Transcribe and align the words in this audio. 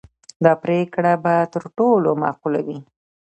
دا 0.43 0.53
پرېکړه 0.63 1.13
به 1.23 1.35
تر 1.53 1.63
ټولو 1.77 2.09
معقوله 2.21 2.59
وي. 2.67 2.79